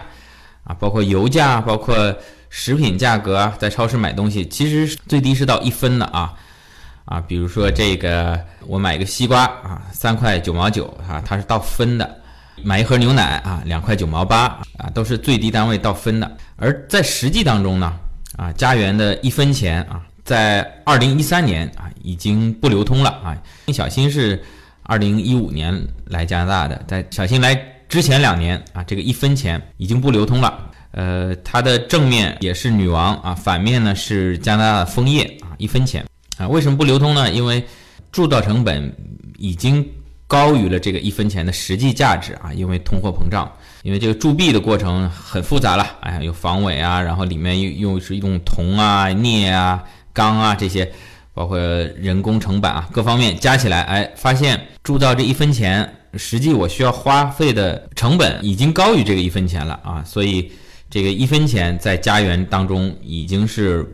[0.65, 2.15] 啊，包括油价，包括
[2.51, 6.35] 食品价格，在超市买东西，其实最低是到一分的啊
[7.05, 7.21] 啊。
[7.21, 12.17] 比如说这个，我买一个西瓜啊，三块九毛九啊，它是到分的。
[12.65, 16.37] 买一盒牛奶啊，两块九毛八啊，都是最低单位到分的。
[16.57, 17.97] 而在实际当中呢，
[18.37, 23.35] 啊，加元的一分钱啊，在二零一三年啊已经不流通了啊。
[23.73, 24.39] 小新是
[24.83, 30.71] 二零一五年来加拿大的，在小新来之前两年啊，这个一分钱已经不流通了。
[30.91, 36.05] 呃，它的正面也是女王啊，反面呢是加拿大的枫叶啊，一分钱
[36.37, 36.47] 啊。
[36.47, 37.31] 为什么不流通呢？
[37.33, 37.65] 因为
[38.13, 38.95] 铸造成本
[39.39, 39.83] 已经。
[40.31, 43.51] 高于了这个一分钱的实际价值啊，因为通货膨胀，
[43.83, 49.83] 因为这个铸币的过程很复杂了，哎，有防伪啊，然后里面又又是用铜啊、镍啊、
[50.19, 50.91] 钢啊这些，
[51.33, 60.51] 包括人工成本啊，各方面加起来，哎，发现铸造这一分钱，实际我需要花费的成本已经高于这个一分钱了啊，所以
[60.91, 63.87] 这个一分钱在家园当中已经是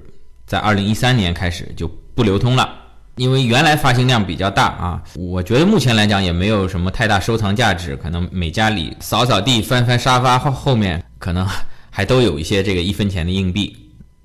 [0.46, 2.80] 在二零一三年开始就不流通了。
[3.16, 11.46] 因为原来发行量比较大啊，我觉得目前来讲也没有什么太大收藏价值，可能每家里扫扫地、翻翻沙发后后面，可能
[11.90, 13.83] 还都有一些这个一分钱的硬币。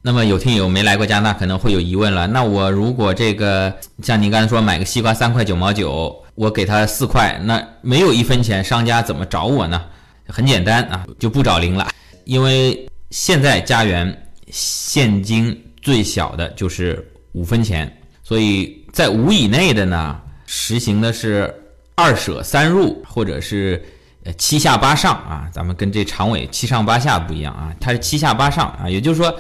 [0.10, 9.80] 那么有听友没来过加拿大，可能会有疑问了，那我如果这个像你刚才说买个西瓜三块九毛九，我给他四块，那没有一分钱，商家怎么找我呢？
[10.28, 11.88] 很简单啊，就不找零了，
[12.24, 17.96] 因为现在家园现金最小的就是五分钱。
[18.24, 21.54] 所以在五以内的呢，实行的是
[21.94, 23.80] 二舍三入，或者是
[24.24, 25.48] 呃七下八上啊。
[25.54, 28.90] 咱们跟这常委七上八下不一样啊，它是七下八上啊。
[28.90, 29.32] 也就是说，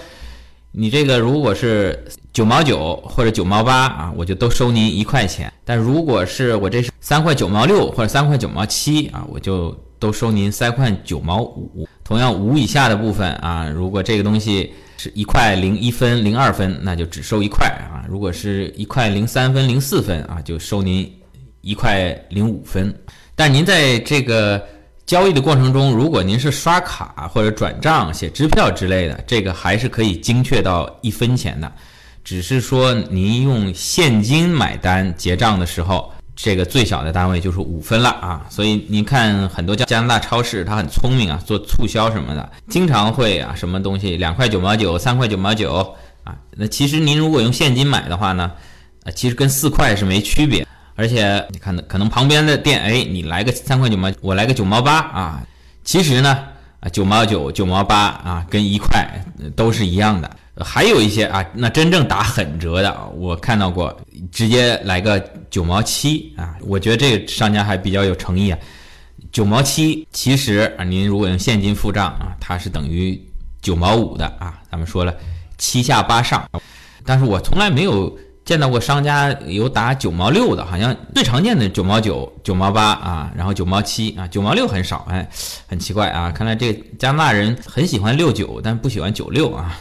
[0.71, 11.87] 你这个如果是九毛九或者九毛八啊，我就都收您一块钱；但如果是我这是三块九毛六或者三块九毛七啊，我就都收您三块九毛五。
[12.03, 14.71] 同样五以下的部分啊，如果这个东西。
[15.01, 18.03] 是一块零一分零二分，那就只收一块啊。
[18.09, 21.09] 如果是一块零三分零四分啊，就收您
[21.61, 22.93] 一块零五分。
[23.33, 24.61] 但您在这个
[25.09, 31.71] 交易的过程中，如果您是刷卡或者转账、写支票之类的，这个还是可以精确到一分钱的。
[32.23, 36.13] 只是说您用现金买单结账的时候。
[36.41, 45.93] 这个最小的单位就是五分了啊，所以你看很多加加拿大超市，它很聪明啊，做促销什么的，经常会啊，什么东西两块九毛九、三块九毛九
[46.23, 48.53] 啊，那其实您如果用现金买的话呢，
[49.03, 50.65] 啊，其实跟四块是没区别，
[50.99, 55.41] 而且你看可能旁边的店，哎，你来个三块九毛，我来个九毛八啊，
[55.85, 56.43] 其实呢，
[56.81, 59.07] 啊，九毛九、九毛八啊，跟一块
[59.55, 60.29] 都是一样的。
[60.57, 63.97] 还有一些啊，那真正打狠折的，我看到过，
[64.29, 65.17] 直接来个
[65.49, 68.59] 九毛七啊，我觉得这个商家还比较有诚意啊。
[69.31, 73.17] 九毛七，其实啊，您如果用现金付账啊，它是等于
[73.61, 74.59] 九毛五的啊。
[74.69, 75.15] 咱们说了
[75.57, 76.45] 七下八上，
[77.05, 78.13] 但是我从来没有
[78.49, 85.29] 见到过商家有打九毛六的，好像最常见的九毛九、九毛八啊，然后九毛七啊，九毛六很少，哎，
[85.67, 86.31] 很奇怪啊。
[86.31, 89.79] 看来这加拿大人很喜欢六九，但不喜欢九六啊。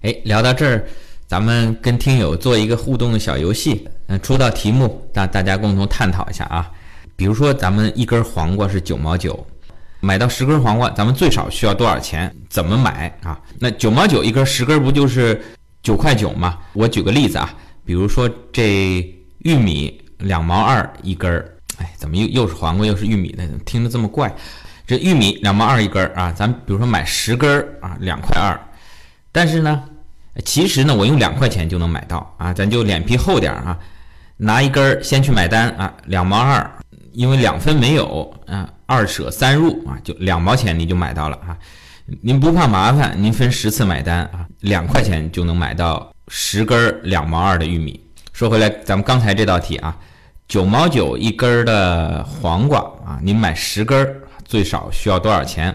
[0.00, 0.84] 哎，聊到这儿，
[1.28, 6.68] 咱们跟听友做一个互动的小游戏，嗯，出道题目让大家共同探讨一下啊。
[7.14, 9.46] 比如说，咱们一根黄瓜是九毛九，
[10.00, 12.34] 买到十根黄瓜，咱们最少需要多少钱？
[12.50, 13.40] 怎么买啊？
[13.60, 15.40] 那九毛九一根，十根不就是
[15.80, 16.58] 九块九吗？
[16.72, 17.54] 我举个例子啊，
[17.88, 19.02] 比如说这
[19.38, 23.48] 玉米两毛二一根儿，哎，怎么又又是黄瓜又是玉米的？
[23.64, 24.30] 听着这么怪。
[24.86, 28.52] 这玉米两毛二一根儿啊，咱比如说买十根儿啊，两块二。
[29.32, 29.82] 但是呢，
[30.44, 33.78] 其实呢，我用两块钱就能买到啊，咱就脸皮厚点儿啊，
[34.36, 36.70] 拿一根儿先去买单啊，两毛二，
[37.14, 41.56] 因为两分没有啊，二舍三入啊，就两毛钱你就买到了啊。
[42.20, 48.00] 您不怕麻烦，您分十次买单啊，两块钱就能买到十根两毛二的玉米。
[48.32, 49.96] 说回来，咱们刚才这道题啊，
[50.46, 54.08] 九毛九一根的黄瓜啊，您买十根
[54.44, 55.74] 最少需要多少钱？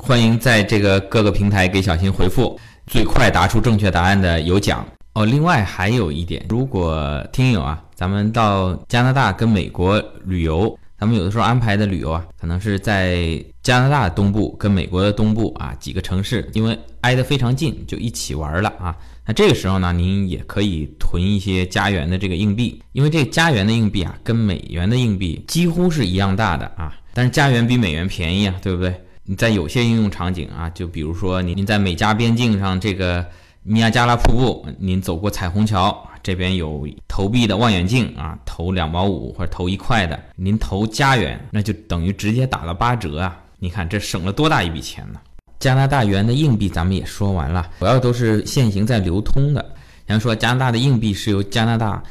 [0.00, 2.58] 欢迎在这个各个平台给小新回复，
[2.88, 5.24] 最快答出正确答案的有奖哦。
[5.24, 18.96] 另外还有一点，如果听友啊，咱们到加拿大跟美国旅游，咱们有的时候安排的旅游啊，可能是在加拿大东部跟美国的东部啊几个城市，因为挨得非常近，就一起玩了啊。
[19.26, 28.94] 那这个时候呢，您也可以囤一些加元的这个硬币，因为这加元的硬币啊，跟美元的硬币几乎是一样大的啊，但是加元比美元便宜啊，对不对？
[29.24, 33.26] 你在有些应用场景啊，就比如说您您在美加边境上这个
[33.64, 43.36] 尼亚加拉瀑布，您走过彩虹桥，这边有投币的望远镜啊，投两毛五或者投一块的，您投加元，那就等于直接打了八折啊！
[43.58, 45.18] 你看这省了多大一笔钱呢？
[45.58, 49.64] 加拿大元的硬币咱们也说完了，主要都是现行在流通的。
[50.06, 52.02] 咱说加拿大的硬币是由加拿大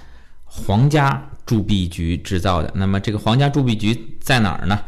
[0.43, 4.79] 皇家铸币局制造的，那么这个皇家铸币局在哪儿呢？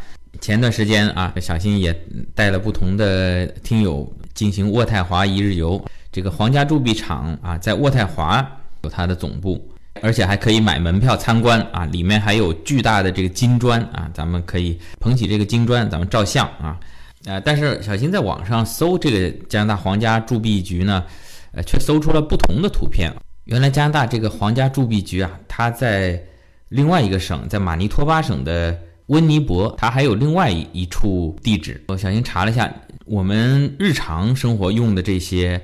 [0.42, 1.94] 前段时间啊，小新也
[2.36, 5.84] 带了不同的听友进行渥太华一日游。
[6.12, 8.46] 这个皇家铸币厂啊，在渥太华
[8.82, 9.64] 有它的总部，
[10.02, 16.78] 而且还可以买门票参观啊，里面还有巨大的这个金砖啊，咱们可以捧起这个金砖，咱们照相啊。
[17.26, 21.04] 呃，但是小新在网上搜这个加拿大皇家铸币局呢，
[21.52, 23.12] 呃，却搜出了不同的图片。
[23.46, 26.22] 原来加拿大这个皇家铸币局啊，它在
[26.70, 31.84] 另外一个省，在马尼托巴省的温尼伯，它还有另外一一处地址。
[31.88, 32.74] 我小新查了一下，
[33.06, 35.62] 我们日常生活用的这些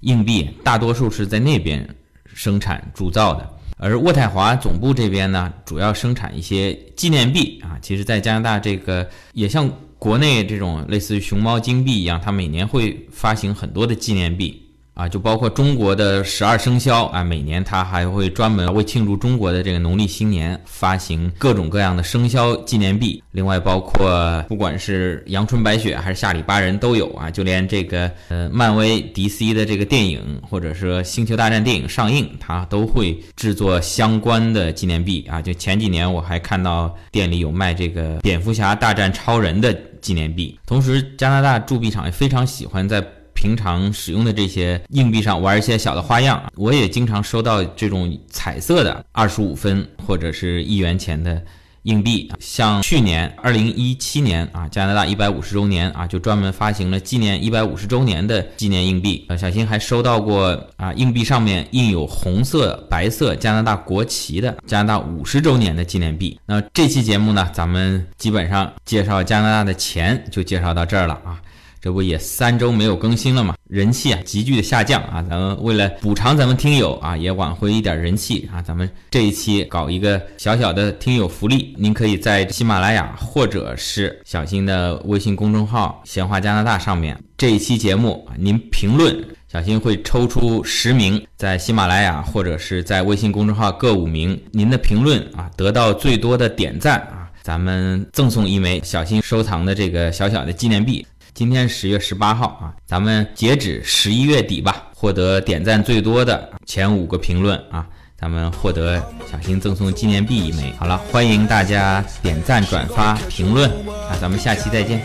[0.00, 1.88] 硬币，大多数是在那边
[2.32, 3.48] 生产铸造的。
[3.76, 7.78] 而渥太华总部这边呢，主要生产一些纪念币啊。
[7.82, 9.70] 其实，在加拿大这个也像。
[9.98, 14.65] 国内这种类似于熊猫金币一样，它每年会发行很多的纪念币。
[14.96, 23.22] 啊，就包括中国的十二生肖啊，每年它还会专门为庆祝中国的这个农历新年发行各种各样的生肖纪念币。
[23.30, 35.42] 另外，包括不管是阳春白雪还是下里巴人都有啊，就连这个呃漫威 DC 的这个电影或者说星球大战电影上映，它都会制作相关的纪念币啊。
[35.42, 39.78] 就前几年我还看到店里有卖这个蝙蝠侠大战超人的。
[40.02, 43.04] 纪念币，同时加拿大铸币厂也非常喜欢在
[43.36, 46.42] 平常使用的这些硬币上玩一些小的花样。
[46.56, 51.40] 我也经常收到这种彩色的二十五分或者是一元钱的。
[51.86, 59.24] 硬币像去年二零一七年啊，加拿大一百五十周年啊，就专门发行了纪念一百五十周年的纪念硬币。
[59.28, 66.36] 呃，小新还收到过啊，硬币上面印有红色、白色加拿大国旗的加拿大五十周年的纪念币。
[66.44, 71.40] 那这期节目呢，咱们基本上介绍加拿大的钱就介绍到这儿了啊。
[71.80, 73.54] 这不也三周没有更新了吗？
[73.68, 75.22] 人气啊急剧的下降啊！
[75.28, 89.16] 咱们为了补偿咱们听友啊，也挽回一点人气啊，咱们这一期搞一个小小的听友福利，您可以在喜马拉雅或者是小新的微信公众号“闲话加拿大”上面，这一期节目您评论，
[89.46, 101.06] 小新会抽出十名在喜马拉雅或者是在微信公众号各五名，您的评论啊得到最多的点赞啊，咱们赠送一枚小新收藏的这个小小的纪念币。
[101.36, 107.86] 今天十月十八号啊，咱们截止十一月底吧，获得点赞最多的前五个评论啊，
[108.18, 108.96] 咱们获得
[109.30, 110.72] 小新赠送纪念币一枚。
[110.78, 113.70] 好了，欢迎大家点赞、转发、评论
[114.08, 115.02] 啊，咱们下期再见。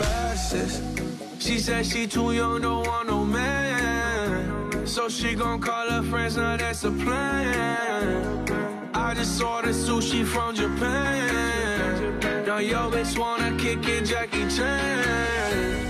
[1.38, 4.86] She said she too young, don't want no man.
[4.86, 8.46] So she gon' call her friends, now that's a plan.
[8.94, 12.18] I just ordered sushi from Japan.
[12.46, 15.81] Now yo bitch wanna kick it, Jackie Chan.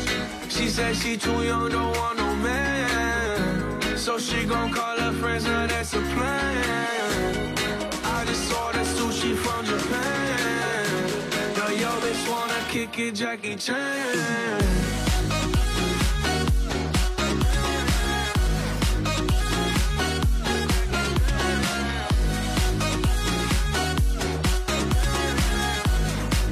[0.62, 3.96] She said she too young, don't want no man.
[3.96, 7.54] So she gon' call her friends, now that's a plan.
[8.04, 10.86] I just saw that sushi from Japan.
[11.56, 13.76] Now yo, bitch wanna kick it, Jackie Chan.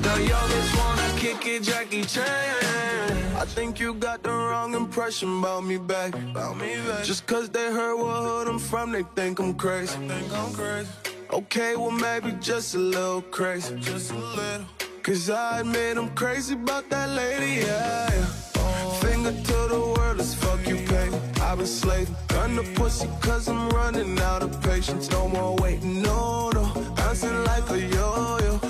[0.02, 3.19] Now yo, bitch wanna kick it, Jackie Chan.
[3.40, 6.14] I think you got the wrong impression about me back.
[6.14, 7.04] About me back.
[7.04, 9.96] Just cause they heard what hood I'm from, they think I'm crazy.
[9.96, 10.90] Think I'm crazy.
[11.32, 13.76] Okay, well maybe just a little crazy.
[13.80, 14.66] Just a little.
[15.02, 18.10] Cause I admit I'm crazy about that lady, yeah.
[18.12, 18.90] yeah.
[19.00, 21.08] Finger to the world as fuck you pay.
[21.40, 22.14] I've been slaving.
[22.28, 25.10] Gun the pussy cause I'm running out of patience.
[25.10, 26.64] No more waiting, no, no.
[26.94, 28.69] Bouncing like a yo-yo.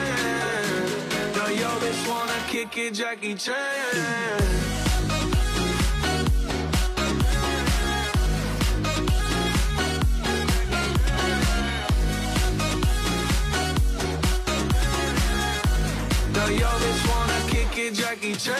[1.59, 3.55] Yo bitch wanna kick it, Jackie Chan.
[16.51, 18.55] Yo bitch wanna kick it, Jackie Chan.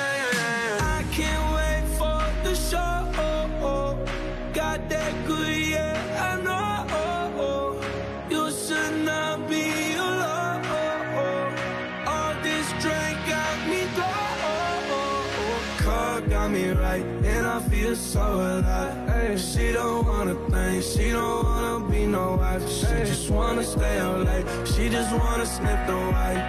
[0.82, 1.51] I can't
[18.12, 19.40] I so alive.
[19.40, 22.68] She don't wanna think, she don't wanna be no wife.
[22.70, 26.44] She just wanna stay out late, she just wanna snip the white.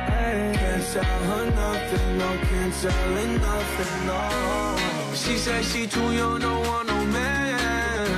[0.59, 5.15] Can't tell her nothing, no, can't tell her nothing, no.
[5.15, 8.09] She said she too young, don't want no man.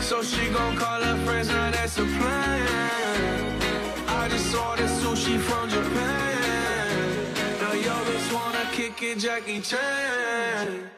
[0.00, 3.60] So she gon' call her friends, now that's a plan.
[4.08, 7.34] I just ordered sushi from Japan.
[7.60, 10.90] Now yo bitch wanna kick it, Jackie Chan.